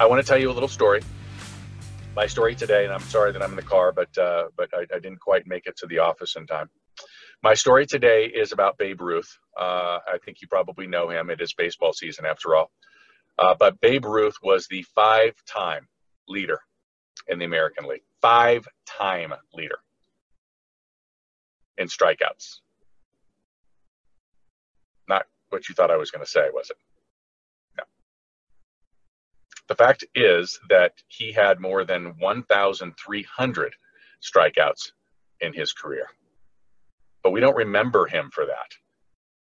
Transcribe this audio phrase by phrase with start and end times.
[0.00, 1.02] I want to tell you a little story.
[2.14, 4.82] My story today, and I'm sorry that I'm in the car, but uh, but I,
[4.94, 6.70] I, didn't quite make it to the office in time.
[7.42, 9.36] My story today is about Babe Ruth.
[9.58, 11.30] Uh, I think you probably know him.
[11.30, 12.70] It is baseball season after all.
[13.40, 15.88] Uh, but Babe Ruth was the five-time
[16.28, 16.60] leader
[17.26, 18.02] in the American League.
[18.20, 19.78] Five-time leader
[21.76, 22.60] in strikeouts.
[25.08, 26.76] Not what you thought I was going to say, was it?
[29.68, 33.74] The fact is that he had more than 1,300
[34.22, 34.92] strikeouts
[35.40, 36.08] in his career.
[37.22, 38.72] But we don't remember him for that.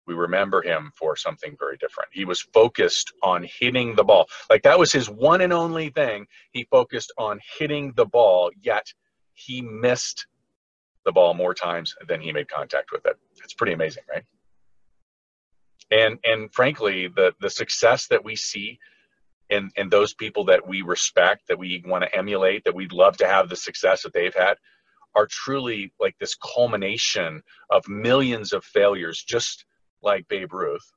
[0.06, 2.10] We remember him for something very different.
[2.12, 4.26] He was focused on hitting the ball.
[4.48, 6.26] Like that was his one and only thing.
[6.52, 8.86] He focused on hitting the ball, yet
[9.34, 10.26] he missed
[11.04, 13.16] the ball more times than he made contact with it.
[13.42, 14.24] It's pretty amazing, right?
[15.90, 18.78] And and frankly, the the success that we see
[19.50, 23.16] and and those people that we respect that we want to emulate that we'd love
[23.18, 24.56] to have the success that they've had
[25.14, 29.64] are truly like this culmination of millions of failures just
[30.02, 30.92] like Babe Ruth.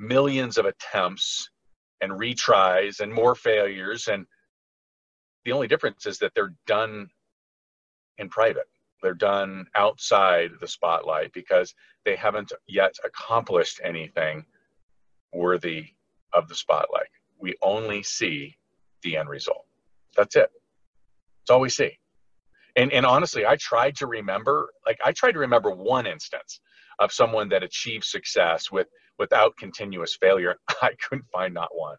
[0.00, 1.50] Millions of attempts
[2.00, 4.26] and retries and more failures and
[5.44, 7.08] the only difference is that they're done
[8.18, 8.68] in private.
[9.02, 14.44] They're done outside the spotlight because they haven't yet accomplished anything
[15.32, 15.86] worthy
[16.32, 17.08] of the spotlight
[17.40, 18.56] we only see
[19.02, 19.64] the end result.
[20.16, 20.50] That's it.
[21.42, 21.98] It's all we see.
[22.76, 26.60] And, and honestly, I tried to remember, like I tried to remember one instance
[26.98, 30.56] of someone that achieved success with without continuous failure.
[30.82, 31.96] I couldn't find not one.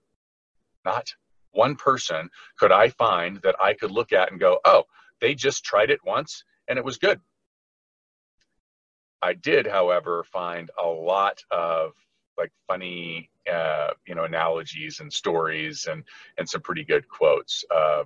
[0.85, 1.13] Not
[1.51, 4.83] one person could I find that I could look at and go, oh,
[5.19, 7.19] they just tried it once and it was good.
[9.21, 11.91] I did, however, find a lot of
[12.39, 16.03] like funny uh, you know analogies and stories and
[16.37, 17.63] and some pretty good quotes.
[17.69, 18.03] Uh,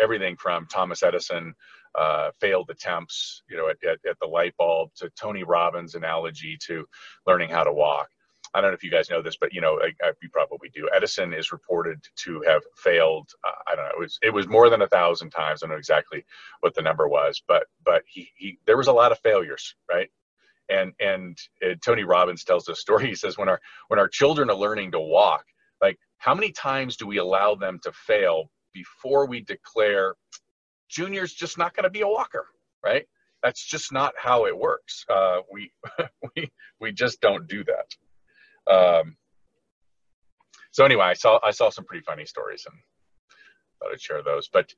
[0.00, 1.54] everything from Thomas Edison
[1.94, 6.56] uh, failed attempts, you know, at, at, at, the light bulb to Tony Robbins' analogy
[6.66, 6.86] to
[7.26, 8.08] learning how to walk.
[8.54, 10.68] I don't know if you guys know this, but you know, I, I, you probably
[10.74, 10.88] do.
[10.94, 13.28] Edison is reported to have failed.
[13.46, 13.92] Uh, I don't know.
[13.92, 15.62] It was it was more than a thousand times.
[15.62, 16.24] I don't know exactly
[16.60, 20.10] what the number was, but but he he there was a lot of failures, right?
[20.68, 23.06] And and uh, Tony Robbins tells this story.
[23.08, 25.44] He says when our when our children are learning to walk,
[25.80, 30.14] like how many times do we allow them to fail before we declare
[30.88, 32.46] Junior's just not going to be a walker,
[32.84, 33.06] right?
[33.42, 35.04] That's just not how it works.
[35.08, 35.72] Uh, we
[36.36, 36.50] we
[36.80, 38.72] we just don't do that.
[38.72, 39.16] Um,
[40.70, 42.76] so anyway, I saw I saw some pretty funny stories and
[43.80, 44.48] thought I'd share those.
[44.52, 44.72] But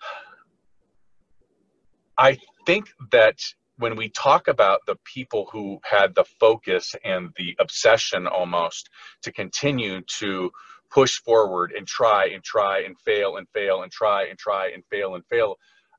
[2.18, 3.40] I think that
[3.78, 8.90] when we talk about the people who had the focus and the obsession almost
[9.22, 10.50] to continue to
[10.90, 14.84] push forward and try and try and fail and fail and try and try and
[14.90, 15.56] fail and fail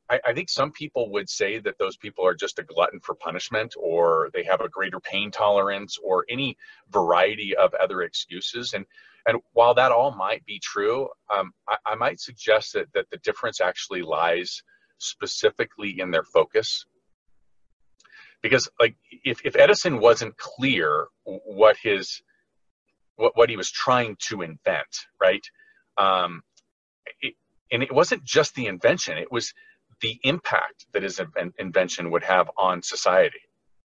[0.10, 3.16] I, I, think some people would say that those people are just a glutton for
[3.16, 6.58] punishment or they have a greater pain tolerance or any
[6.92, 8.74] variety of other excuses.
[8.74, 8.86] And
[9.26, 13.18] and while that all might be true um, I, I might suggest that, that the
[13.18, 14.62] difference actually lies
[14.98, 16.86] specifically in their focus
[18.44, 22.22] because like if, if edison wasn't clear what his
[23.16, 25.46] what, what he was trying to invent right
[25.98, 26.44] um,
[27.22, 27.34] it,
[27.72, 29.54] and it wasn't just the invention it was
[30.04, 31.22] the impact that his
[31.58, 33.40] invention would have on society.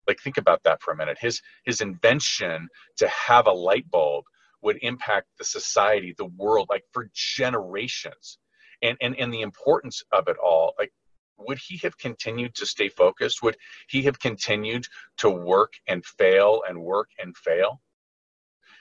[0.07, 1.17] Like think about that for a minute.
[1.21, 4.25] His his invention to have a light bulb
[4.63, 8.39] would impact the society the world like for generations.
[8.83, 10.93] And and and the importance of it all like
[11.39, 13.43] would he have continued to stay focused?
[13.43, 13.57] Would
[13.89, 14.87] he have continued
[15.19, 17.81] to work and fail and work and fail?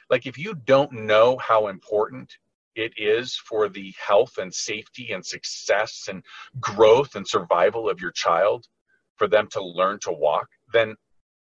[0.10, 2.38] Like, if you don't know how important
[2.76, 6.24] it is for the health and safety and success and
[6.60, 8.68] growth and survival of your child
[9.16, 10.96] for them to learn to walk, then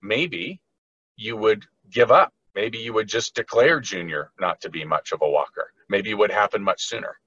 [0.02, 0.62] maybe
[1.16, 2.34] you would give up.
[2.54, 5.72] Maybe you would just declare Junior not to be much of a walker.
[5.88, 7.18] Maybe it would happen much sooner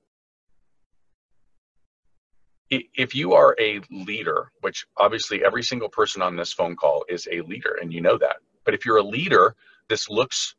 [2.71, 7.29] if you are a leader, which obviously every single person on this phone call is
[7.31, 8.37] a leader, and you know that.
[8.65, 9.55] But if you're a leader,
[9.89, 10.55] this looks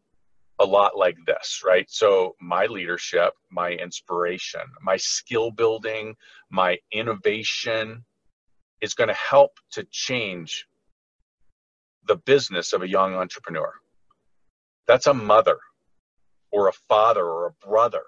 [0.59, 1.89] a lot like this, right?
[1.89, 6.15] So, my leadership, my inspiration, my skill building,
[6.49, 8.05] my innovation
[8.81, 10.67] is going to help to change
[12.07, 13.73] the business of a young entrepreneur.
[14.87, 15.57] That's a mother
[16.51, 18.03] or a father or a brother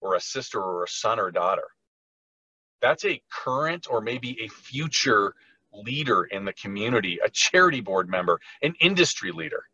[0.00, 1.64] or a sister or a son or daughter
[2.80, 5.34] that's a current or maybe a future
[5.72, 9.64] leader in the community, a charity board member, an industry leader.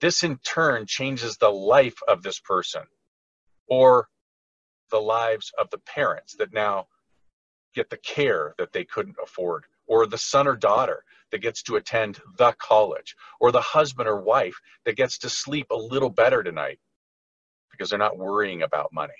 [0.00, 2.82] This in turn changes the life of this person
[3.68, 4.08] or
[4.90, 6.86] the lives of the parents that now
[7.74, 11.02] get the care that they couldn't afford, or the son or daughter
[11.32, 15.66] that gets to attend the college, or the husband or wife that gets to sleep
[15.70, 16.78] a little better tonight
[17.70, 19.12] because they're not worrying about money.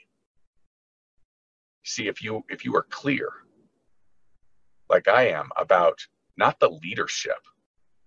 [1.85, 3.31] See, if you if you are clear,
[4.89, 5.99] like I am, about
[6.37, 7.41] not the leadership,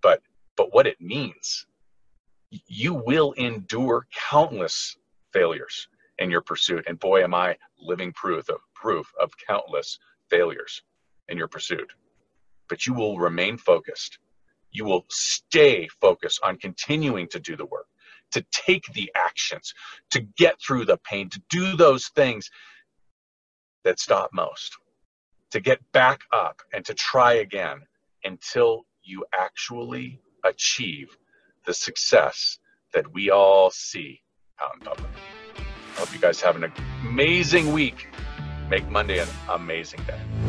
[0.02, 0.22] but
[0.56, 1.66] but what it means,
[2.50, 4.98] you will endure countless
[5.32, 5.88] failures
[6.20, 6.86] in your pursuit.
[6.88, 10.82] And boy, am I living proof of proof of countless failures
[11.30, 11.92] in your pursuit.
[12.70, 14.20] But you will remain focused.
[14.72, 17.88] You will stay focused on continuing to do the work,
[18.32, 19.74] to take the actions,
[20.12, 22.50] to get through the pain, to do those things
[23.88, 24.76] that stop most,
[25.52, 27.80] to get back up and to try again
[28.26, 31.18] until you actually achieve
[31.66, 32.60] the success
[32.94, 34.22] that we all see
[34.62, 35.10] out in public.
[35.58, 36.70] I hope you guys have an
[37.06, 38.08] amazing week.
[38.70, 40.47] Make Monday an amazing day.